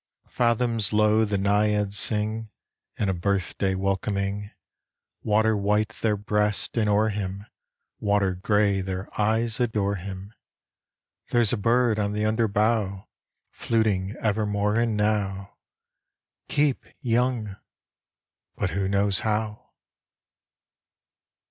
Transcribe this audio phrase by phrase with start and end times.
[0.27, 2.49] Fathoms low, the naiads sing
[2.97, 4.49] In a birthday welcoming;
[5.21, 7.45] Water white their breasts, and o'er him,
[7.99, 10.33] Water gray, their eyes adore him.
[11.27, 13.09] (There 's a bird on the under bough
[13.51, 15.55] Fluting evermore and now:
[16.47, 17.57] "Keep young!"
[18.55, 19.69] but who knows how?)